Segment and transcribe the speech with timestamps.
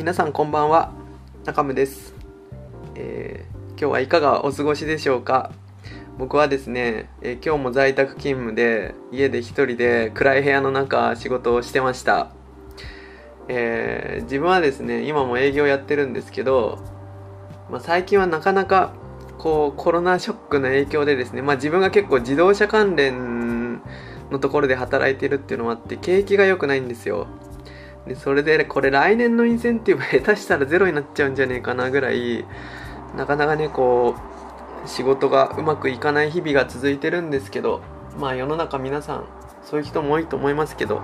[0.00, 0.94] 皆さんこんばんは。
[1.44, 2.14] 中村です、
[2.94, 5.52] えー、今日はいかがお過ごしでしょうか。
[6.16, 12.30] 僕はですね、えー、今日も在宅勤務で家で一人で暗い部屋の中仕事をしてました、
[13.48, 16.78] えー、自分はですね今も営業やってるんですけど、
[17.70, 18.94] まあ、最近はなかなか
[19.36, 23.82] こうコロナショックの影響でですね、まあ、自分が結構自動車関連
[24.30, 27.26] のところで働いてるっていうのもあって景気が良くないんですよ。
[28.06, 32.44] でそれでこれ来年のインセンティブ下手したらゼロになっちゃうんじゃねえかなぐらい
[33.16, 34.14] なかなかねこ
[34.84, 37.82] う仕事がうまくいかない日々が続いてるんですけど
[38.18, 39.24] まあ世の中皆さん
[39.64, 41.00] そういう人も多いと思いますけど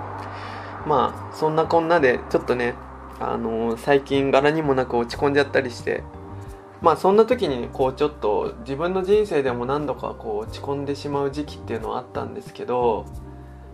[0.86, 2.74] まあそんなこんなでちょっとね
[3.18, 6.02] あのー、最近柄にもなく落ち込んじゃったりして
[6.82, 13.06] まあそんな時にこうちょっと自分の人生でも何度かこう落ち込んでしまう時期っていうのはあったんですけど、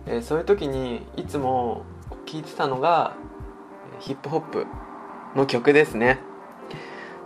[0.05, 1.83] えー、そういう時にいつも
[2.25, 3.15] 聴いてたのが
[3.99, 4.65] ヒップホップ
[5.35, 6.19] の曲ですね。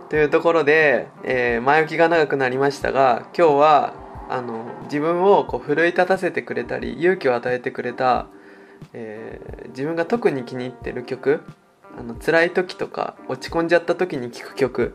[0.08, 3.94] というところで、えー、前置きが長くなりましたが今日は
[4.30, 8.26] あの自分をこう奮い立たせてくれたり勇気を与えてくれた、
[8.94, 11.42] えー、自分が特に気に入ってる曲
[11.98, 14.94] あの辛い時とか落ち込んじゃった時に聴く曲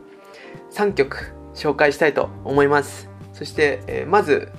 [0.72, 4.50] 3曲紹介したいと思いますそして、えー、まず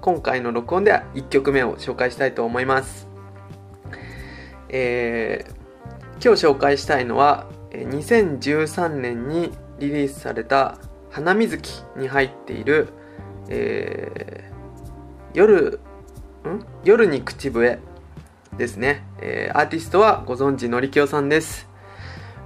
[0.00, 3.09] 今回の録音では1曲目を紹介したいと思います
[4.72, 10.78] えー、今日紹介したいのは2013年にリリースされた
[11.10, 12.88] 「花水木」に入っている、
[13.48, 15.80] えー、夜
[16.44, 16.64] ん？
[16.84, 17.80] 夜に口笛
[18.56, 21.68] ですね、えー、アーティストはご存知のりきよさんです、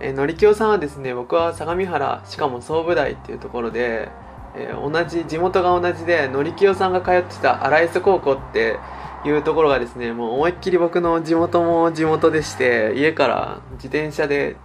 [0.00, 4.08] えー、のりきよさんはですね僕は相模原しかも総武大っていうところで、
[4.56, 8.78] えー、同じ地元が同じでのりきよさんが通ってた荒磯高校って
[9.24, 14.56] いうところがですね、もう思いっきり僕の地元も地元でして、家から自転車で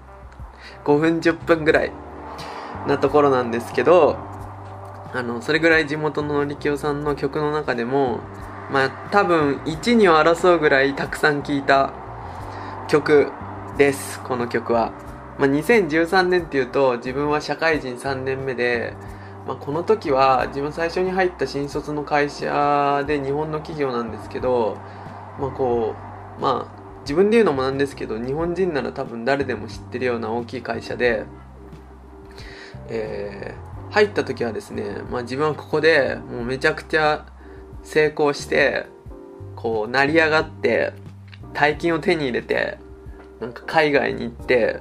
[0.84, 1.92] 5分10分ぐらい
[2.88, 4.18] なところなんですけど、
[5.14, 8.19] あの、それぐらい地元の力夫さんの曲の中でも、
[8.72, 11.94] まあ多分1、2を争うぐらいたくさん聴いた
[12.88, 13.31] 曲
[13.78, 14.92] です、この曲は。
[15.38, 18.94] まあ2013年っていうと自分は社会人3年目で、
[19.50, 24.78] まあ、この時は自分最初に入った新卒の会社で日本の企業なんですけど、
[25.40, 25.96] まあこ
[26.38, 31.26] う、まあ自分で言うのもなんですけど、日本人なら多分誰でも知ってるような大きい会社で、
[32.90, 37.26] えー、入った時はですね、まあ自分はここでもうめちゃくちゃ
[37.81, 38.86] 成功して、
[39.56, 40.94] こう成り上がって、
[41.56, 42.78] 大金を手に入れて、
[43.40, 44.80] なんか海外に行って、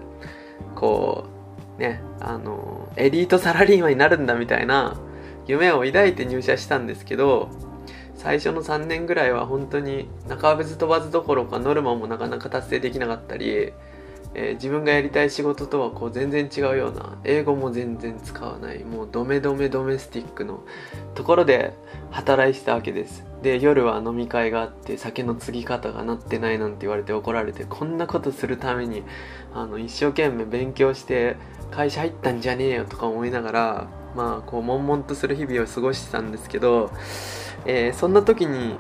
[0.75, 1.38] こう、
[1.79, 4.97] ね、あの、エリートサラリーマンになるんだみたいな
[5.47, 7.49] 夢を抱いて入社したんですけど、
[8.19, 13.73] 最初の3年ぐらいは本当に中別飛ばずどころかノルマもなかなか達成できなかったり、
[14.35, 20.65] えー、自分がやりたい仕事とはこう全然違うような英語も全然使わないもうドメドメドメスティックの
[21.15, 21.75] ところで
[22.11, 23.25] 働いてたわけです。
[23.43, 29.05] で夜は飲み会があって酒の継ぎ方がなってないなんて言われて怒られてこんなことするために
[29.55, 31.37] あの一生懸命勉強して
[31.71, 36.91] 会社入ったんじゃねえよとか思いながらまあこう悶々とする日々を過ごしてたんですけど、
[37.67, 38.77] えー、そんな時に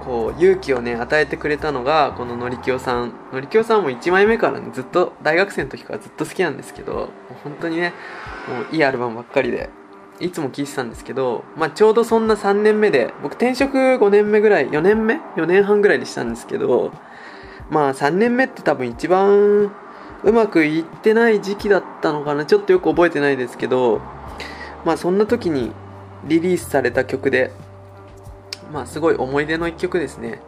[0.00, 3.12] こう勇気をね与えてくれたのがこののりきよさん。
[3.32, 7.08] のりきよさんも1枚目からねずっと大学生の時からずっと好きなんですけど
[7.42, 7.92] 本当にね
[8.48, 9.70] もういいアルバムばっかりで
[10.20, 16.92] いつも聴いてたんですけど、まあ、ちょうどそんな3年目で僕転職5年目ぐらい4年目？4年半ぐらいでしたんですけど
[17.70, 19.74] まあ3年目って多分一番
[20.26, 22.44] うまくいってない時期だったのかな？
[22.44, 24.02] ちょっとよく覚えてないですけど
[24.84, 25.72] まあそんな時に
[26.24, 27.52] リリースされた曲で
[28.72, 30.40] まあすごい思い出の一曲ですね。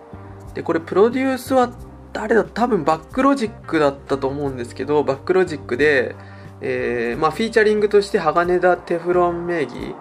[0.55, 1.71] でこれプロデュースは
[2.13, 2.45] 誰だ？
[2.45, 6.17] 多分バックロジックだったと思うんですけどバックロジックで、
[6.61, 9.95] えー、まあ、フィーチャリングとして鋼田テフロン名義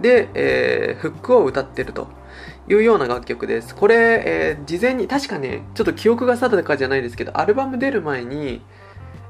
[0.00, 2.08] で、えー、フックを歌ってると
[2.68, 3.76] いうような楽曲です。
[3.76, 8.60] これ、えー、事前に、確かね、ちょっと記憶が定かじゃないですけど、アルバム出る前に、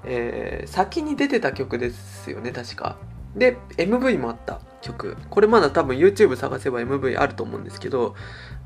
[0.06, 2.96] えー、先に出てた曲ですよね、確か。
[3.36, 5.16] で、MV もあった曲。
[5.30, 8.14] これまだ多分 YouTube 探せば MV あると思うんですけど、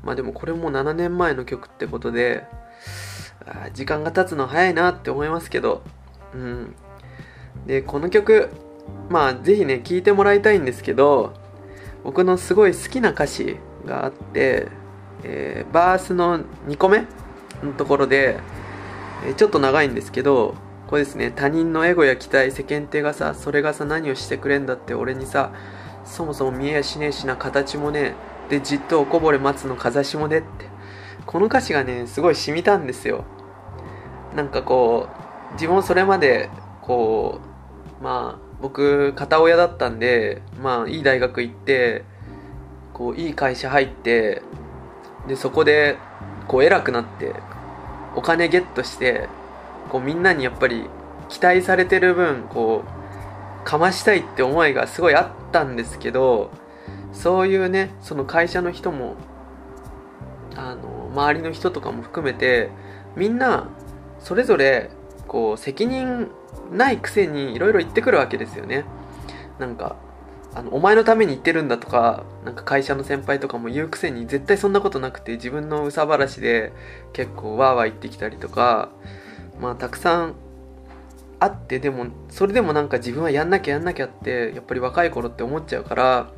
[0.03, 2.45] まあでもこれも7年前の曲ってことで、
[3.73, 5.81] 時間が経つの早いなって思いますけど、
[6.33, 6.75] うん。
[7.65, 8.49] で、この曲、
[9.09, 11.33] まあぜひね、聴いてもらいたいんですけど、
[12.03, 14.67] 僕のすごい好きな歌詞があって、
[15.23, 17.05] えー、バースの2個目
[17.63, 18.39] のところで、
[19.25, 20.55] え、ちょっと長いんですけど、
[20.89, 21.29] これですね。
[21.29, 25.53] 他人のエゴや期待世間体がさそれがさ何をしてくれんだって俺にさ
[26.03, 28.15] そもそも見えやしねえしな形もね
[28.49, 30.47] でじっとおこぼれ待つのかざしもねって。
[31.27, 33.23] この歌詞がねすごい染みたんですよ。
[34.35, 35.09] なんかこ
[35.51, 36.49] う自分それまで
[36.81, 37.39] こ
[38.01, 42.03] うまあ僕片親だったんでまあいい大学行って
[42.93, 44.41] こういい会社入って
[45.27, 45.97] でそこで
[46.47, 47.35] こう偉くなって
[48.15, 49.29] お金ゲットして
[49.89, 50.85] こうみんなにやっぱり
[51.29, 56.51] 期待されてる分こうかましたいって思いがすごいあったんですけど
[57.11, 59.15] そういうねその会社の人も
[60.55, 62.69] あの周りの人とかも含めて
[63.15, 63.69] みんな
[64.19, 64.89] それぞれ
[65.27, 66.29] こう責任
[66.71, 68.83] ないくせにいろいろ言ってくるわけですよね。
[69.59, 69.95] なんか
[70.55, 76.73] あのお前のために言ってるんだとかなんか会社の先輩とかも言うくせに絶対そんなことなくて自分の憂さ晴らしで
[77.13, 78.89] 結構わーわー言ってきたりとか
[79.59, 80.35] まあたくさん
[81.39, 86.31] あってでもそれでもなんか自分はやんなきゃやんなきゃってやっぱり若い頃って思っちゃうから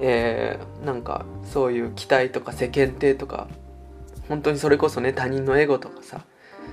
[0.00, 3.48] えー、なんかそういう期待とか世間体とか
[4.28, 6.24] 本当にそれこそね他人のエゴとかさ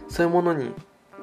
[0.08, 0.72] そういうものに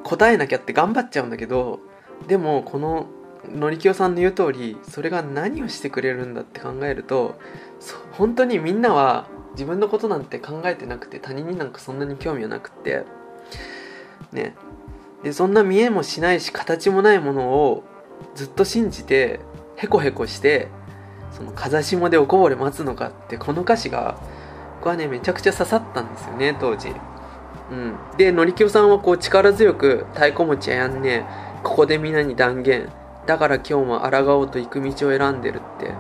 [0.05, 1.81] 応えなきゃって頑張っちゃうんだけど
[2.29, 3.07] でもこの
[3.51, 7.39] のりきよさんの言う通りそれが何をしてくれるんだって考えると
[8.13, 13.05] 本当にみんなは自分のことなんて考えてなくて他人になんかそんなに興味はなくって
[14.35, 14.55] ね。
[15.23, 17.85] でそんな見えもしないし形もないものを
[18.35, 19.41] ずっと信じて
[19.77, 20.69] ヘコヘコして
[21.33, 24.19] その風下でおこぼれ待つのかってこの歌詞が
[24.81, 26.93] 僕はねめちゃくちゃ刺さったんですよね当時。
[27.71, 27.97] うん。
[28.19, 31.25] でのりきよさんはこう力強く太鼓持ちややんね
[31.63, 32.93] ここでみんなに断言
[33.27, 35.95] だから今日も抗おうと行く道を選んでるって。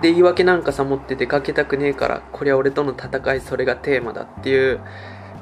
[0.00, 4.80] で言い訳なんかさ持って出かけたくねえからこりゃ俺との戦いそれがテーマだっていう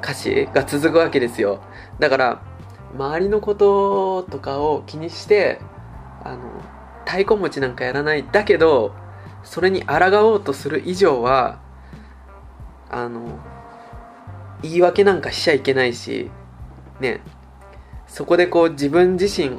[0.07, 1.61] 歌詞が続くわけですよ。
[1.99, 2.43] だから
[2.95, 5.59] 周りのこととかを気にして
[6.23, 6.39] あの
[7.05, 8.25] 太鼓持ちなんかやらない。
[8.31, 8.95] だけど
[9.43, 9.97] それに抗
[10.29, 11.61] おうとする以上は
[12.89, 13.41] あの
[14.63, 16.31] 言い訳なんかしちゃいけないし
[17.01, 17.21] ね。
[18.07, 19.59] そこでこう自分自身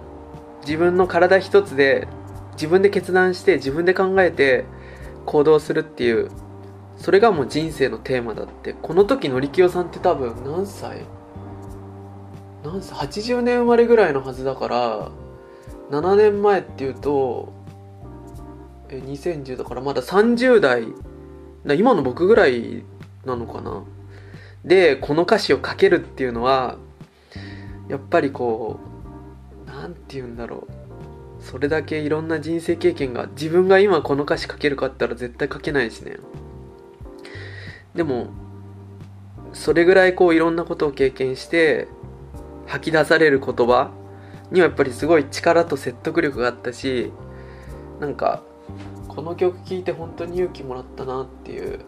[0.61, 2.07] 自分の体一つで
[2.53, 4.63] 自分で決断して自分で考えて
[5.25, 6.31] 行動するっていう
[6.97, 8.73] それがもう人生のテーマだって。
[8.73, 11.05] この時のりきよさんって多分何歳？
[12.63, 15.11] 何歳？80年生まれぐらいのはずだから
[15.91, 17.53] 7年前っていうと
[18.89, 20.85] え2010だからまだ30代。
[21.75, 22.83] 今の僕ぐらい
[23.25, 23.83] なのかな？
[24.65, 26.77] でこの歌詞を書けるっていうのは
[27.88, 28.79] やっぱりこ
[29.65, 31.44] う何て言うんだろう。
[31.44, 36.17] それだけいろんな人生経験が自分が今この歌詞書けるかって言ったら絶対書けないしね。
[37.97, 38.27] でも
[39.53, 41.88] それぐらいこういろんなことを経験して
[42.67, 43.91] 吐き出される言葉
[44.51, 47.11] にはやっぱりすごい力と説得力があったし
[47.99, 48.44] なんか
[49.07, 51.79] この曲聴いて本当に勇気もらったなっていう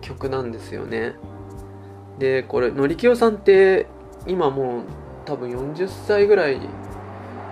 [0.00, 1.14] 曲なんですよね。
[2.20, 3.86] でこれのりきよさんって
[4.26, 4.82] 今もう
[5.24, 6.68] 多分40歳ぐらいに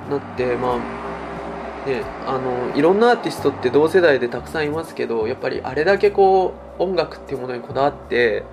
[0.09, 8.45] なってまあねあのいろんなアーティストって同世代でたくさんいますけどやっぱりあれだけこう音楽っていうものにこだわって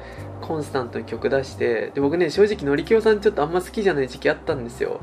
[0.42, 5.00] コンスタントに曲出してで僕ね正直のりきよさんちょっとあんま好きじゃない時期あったんですよ。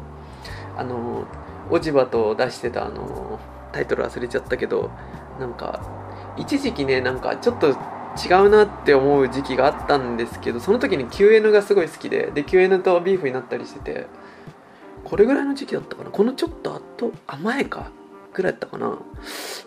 [0.77, 1.27] あの
[1.71, 3.39] 落ち葉と出してたあの
[3.73, 4.91] タイトル忘れちゃったけど
[5.39, 5.81] なんか
[6.37, 7.73] 一時期ねなんかちょっと違
[8.47, 14.07] うなって思う時期があったんですけどその時に QN がすごい好きでで QN とビーフになったりしてて
[15.05, 16.11] これぐらいの時期だったかな？
[16.11, 17.91] このちょっと後甘えか
[18.33, 18.99] ぐらいだったかな？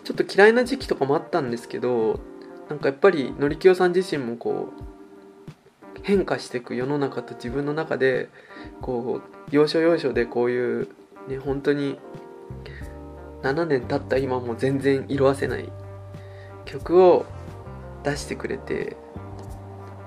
[0.04, 2.20] ちょっと嫌いな時期とかもあったんですけど
[2.68, 8.28] なんかやっぱりのりきよさん自身もこう変化していく世の中と自分の中で
[8.80, 10.88] こう要所要所でこういう
[11.28, 11.98] ね本当に
[13.42, 15.68] 7年経った今も全然色あせない
[16.64, 17.26] 曲を
[18.02, 18.96] 出してくれて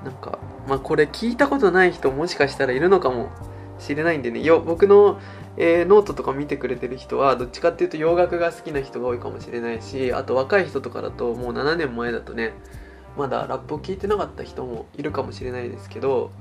[0.04, 3.30] なんかまあこれ聞いたことない人もしかしたらいるのかも
[3.80, 4.42] しれないんでね。
[4.42, 5.20] よ僕の、
[5.58, 12.54] えー、ノートとか見てくれてる人はどっちかっていうと洋楽が好きな人が多いかもしれないしあと若い人とかだともう7年前だとね
[13.18, 16.32] まだラップを聞いてなかった人もいるかもしれないですけど、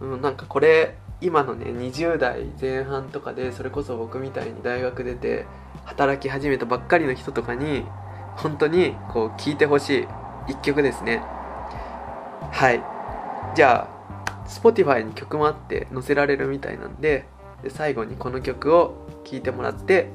[0.00, 5.46] うん、なんかこれ今のね20代前半とかでそれこそ僕みたいに大学出て
[5.84, 7.84] 働き始めたばっかりの人とかに
[8.36, 10.08] 本当にこう聴いてほしい
[10.48, 11.22] 一曲ですね。
[12.52, 12.82] はい。
[13.54, 13.97] じゃあ
[14.48, 17.26] Spotify に曲もあって載せられるみたいなんで
[17.62, 20.08] で最後にこの曲を聴いてもらって、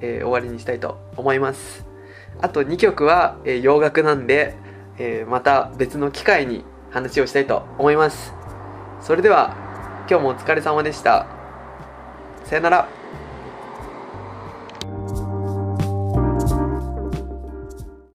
[0.00, 1.86] えー、終わりにしたいと思います
[2.40, 4.56] あと2曲は、えー、洋楽なんで
[4.98, 8.32] えー、また別の機会に話をしたいと思います。
[9.00, 9.54] それでは
[10.08, 11.26] 今日もお疲れ様でした。
[12.44, 12.95] さよなら。